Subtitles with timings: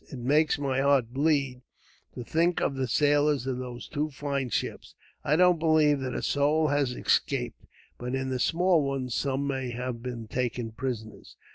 [0.11, 1.61] It makes my heart bleed,
[2.15, 4.95] to think of the sailors of those two fine ships.
[5.23, 7.67] I don't believe that a soul has escaped;
[7.99, 11.35] but in the small one, some may have been taken prisoners."